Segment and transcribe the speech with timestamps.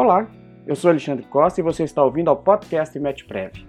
[0.00, 0.30] Olá,
[0.64, 3.66] eu sou Alexandre Costa e você está ouvindo ao podcast MetPrev.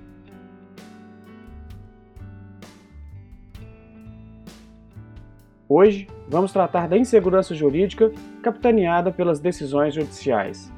[5.68, 8.12] Hoje vamos tratar da insegurança jurídica
[8.44, 10.72] capitaneada pelas decisões judiciais.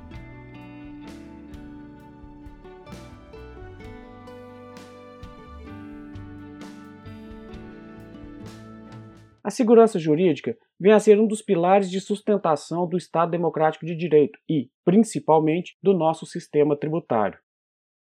[9.44, 13.96] A segurança jurídica vem a ser um dos pilares de sustentação do Estado democrático de
[13.96, 17.40] direito e, principalmente, do nosso sistema tributário.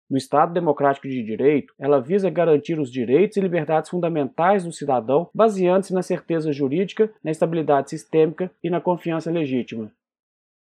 [0.08, 5.28] No Estado democrático de direito, ela visa garantir os direitos e liberdades fundamentais do cidadão,
[5.34, 9.92] baseando-se na certeza jurídica, na estabilidade sistêmica e na confiança legítima.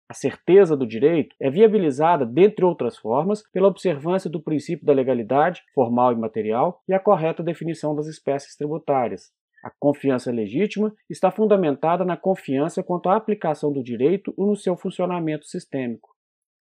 [0.06, 5.62] A certeza do direito é viabilizada, dentre outras formas, pela observância do princípio da legalidade,
[5.74, 9.30] formal e material, e a correta definição das espécies tributárias.
[9.62, 14.76] A confiança legítima está fundamentada na confiança quanto à aplicação do direito ou no seu
[14.76, 16.16] funcionamento sistêmico.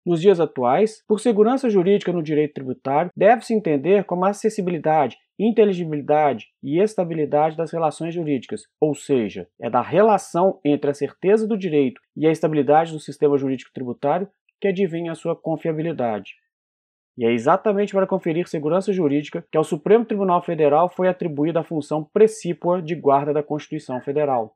[0.06, 6.50] Nos dias atuais, por segurança jurídica no direito tributário, deve-se entender como a acessibilidade, inteligibilidade
[6.62, 12.00] e estabilidade das relações jurídicas, ou seja, é da relação entre a certeza do direito
[12.16, 14.30] e a estabilidade do sistema jurídico tributário
[14.62, 16.36] que advém a sua confiabilidade.
[17.18, 21.64] E é exatamente para conferir segurança jurídica que ao Supremo Tribunal Federal foi atribuída a
[21.64, 24.56] função precípua de guarda da Constituição Federal.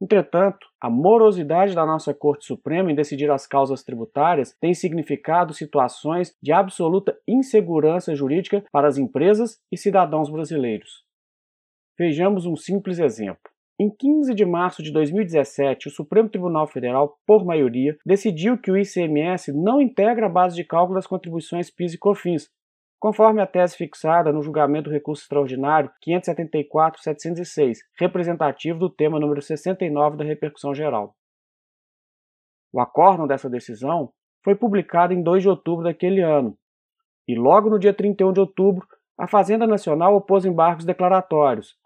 [0.00, 6.36] Entretanto, a morosidade da nossa Corte Suprema em decidir as causas tributárias tem significado situações
[6.42, 11.04] de absoluta insegurança jurídica para as empresas e cidadãos brasileiros.
[11.98, 13.55] Vejamos um simples exemplo.
[13.78, 18.76] Em 15 de março de 2017, o Supremo Tribunal Federal, por maioria, decidiu que o
[18.78, 22.48] ICMS não integra a base de cálculo das contribuições PIS e COFINS,
[22.98, 30.16] conforme a tese fixada no julgamento do recurso extraordinário 574-706, representativo do tema número 69
[30.16, 31.14] da repercussão geral.
[32.72, 34.10] O acórdão dessa decisão
[34.42, 36.56] foi publicado em 2 de outubro daquele ano,
[37.28, 38.86] e logo no dia 31 de outubro,
[39.18, 41.76] a Fazenda Nacional opôs embargos declaratórios,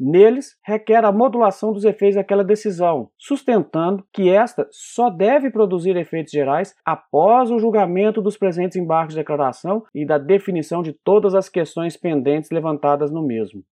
[0.00, 6.30] Neles, requer a modulação dos efeitos daquela decisão, sustentando que esta só deve produzir efeitos
[6.30, 11.48] gerais após o julgamento dos presentes embargos de declaração e da definição de todas as
[11.48, 13.64] questões pendentes levantadas no mesmo.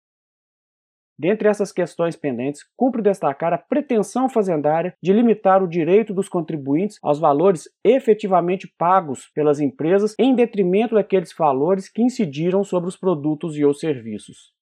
[1.18, 6.98] Dentre essas questões pendentes, cumpre destacar a pretensão fazendária de limitar o direito dos contribuintes
[7.02, 13.56] aos valores efetivamente pagos pelas empresas em detrimento daqueles valores que incidiram sobre os produtos
[13.56, 14.53] e ou serviços.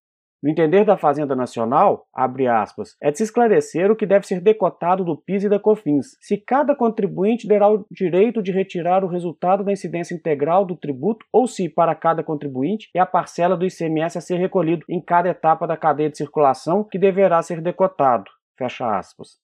[0.42, 4.40] No entender da Fazenda Nacional, abre aspas, é de se esclarecer o que deve ser
[4.40, 9.08] decotado do PIS e da COFINS, se cada contribuinte terá o direito de retirar o
[9.08, 13.64] resultado da incidência integral do tributo ou se, para cada contribuinte, é a parcela do
[13.64, 18.28] ICMS a ser recolhido em cada etapa da cadeia de circulação que deverá ser decotado.
[18.58, 19.41] Fecha aspas.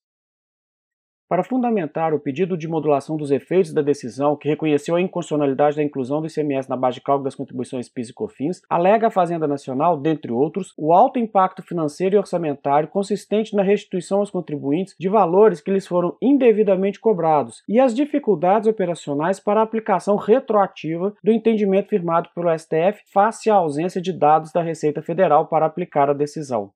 [1.28, 5.82] Para fundamentar o pedido de modulação dos efeitos da decisão que reconheceu a inconstitucionalidade da
[5.82, 9.46] inclusão do ICMS na base de cálculo das contribuições PIS e COFINS, alega a Fazenda
[9.46, 15.10] Nacional, dentre outros, o alto impacto financeiro e orçamentário consistente na restituição aos contribuintes de
[15.10, 21.30] valores que lhes foram indevidamente cobrados e as dificuldades operacionais para a aplicação retroativa do
[21.30, 26.14] entendimento firmado pelo STF face à ausência de dados da Receita Federal para aplicar a
[26.14, 26.70] decisão.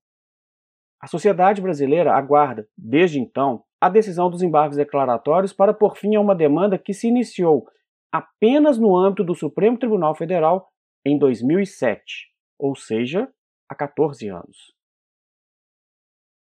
[1.02, 6.20] A sociedade brasileira aguarda, desde então, a decisão dos embargos declaratórios para por fim a
[6.20, 7.66] uma demanda que se iniciou
[8.12, 10.68] apenas no âmbito do Supremo Tribunal Federal
[11.04, 13.28] em 2007, ou seja,
[13.68, 14.72] há 14 anos.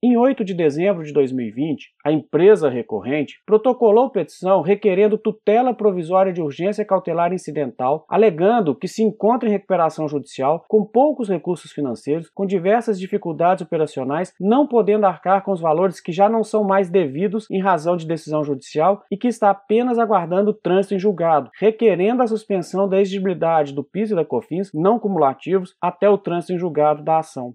[0.07, 6.43] Em 8 de dezembro de 2020, a empresa recorrente protocolou petição requerendo tutela provisória de
[6.43, 12.45] urgência cautelar incidental, alegando que se encontra em recuperação judicial com poucos recursos financeiros, com
[12.45, 17.51] diversas dificuldades operacionais, não podendo arcar com os valores que já não são mais devidos
[17.51, 22.27] em razão de decisão judicial e que está apenas aguardando trânsito em julgado, requerendo a
[22.27, 27.03] suspensão da exigibilidade do PIS e da COFINS não cumulativos até o trânsito em julgado
[27.03, 27.55] da ação.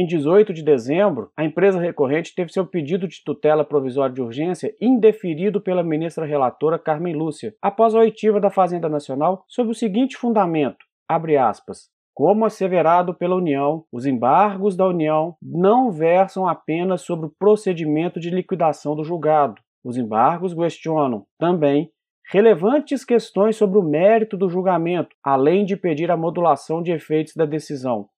[0.00, 4.74] Em 18 de dezembro, a empresa recorrente teve seu pedido de tutela provisória de urgência
[4.80, 10.16] indeferido pela ministra relatora Carmen Lúcia, após a oitiva da Fazenda Nacional, sob o seguinte
[10.16, 11.90] fundamento: abre aspas.
[12.14, 18.30] Como asseverado pela União, os embargos da União não versam apenas sobre o procedimento de
[18.30, 19.60] liquidação do julgado.
[19.84, 21.90] Os embargos questionam também
[22.32, 27.44] relevantes questões sobre o mérito do julgamento, além de pedir a modulação de efeitos da
[27.44, 28.08] decisão,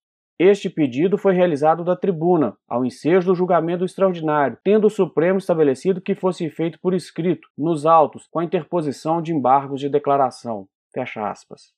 [0.42, 6.00] este pedido foi realizado da tribuna, ao ensejo do julgamento extraordinário, tendo o Supremo estabelecido
[6.00, 10.66] que fosse feito por escrito, nos autos, com a interposição de embargos de declaração.
[10.92, 11.72] Fecha aspas.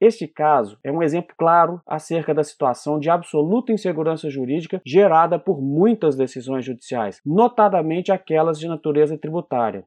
[0.00, 5.60] Este caso é um exemplo claro acerca da situação de absoluta insegurança jurídica gerada por
[5.60, 9.84] muitas decisões judiciais, notadamente aquelas de natureza tributária.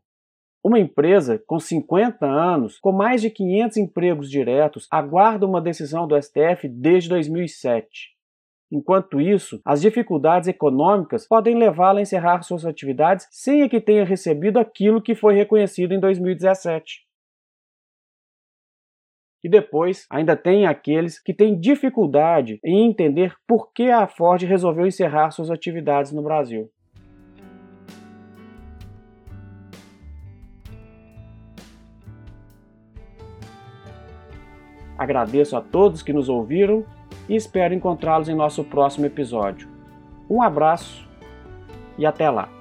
[0.64, 6.22] Uma empresa com 50 anos, com mais de 500 empregos diretos, aguarda uma decisão do
[6.22, 8.11] STF desde 2007.
[8.72, 14.58] Enquanto isso, as dificuldades econômicas podem levá-la a encerrar suas atividades sem que tenha recebido
[14.58, 17.06] aquilo que foi reconhecido em 2017.
[19.44, 24.88] E depois, ainda tem aqueles que têm dificuldade em entender por que a Ford resolveu
[24.88, 26.72] encerrar suas atividades no Brasil.
[34.98, 36.86] Agradeço a todos que nos ouviram
[37.28, 39.68] e espero encontrá-los em nosso próximo episódio.
[40.30, 41.08] Um abraço
[41.98, 42.61] e até lá!